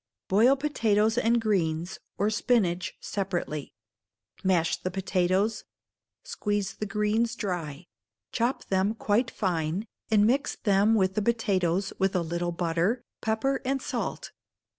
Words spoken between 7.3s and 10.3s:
dry; chop them quite fine, and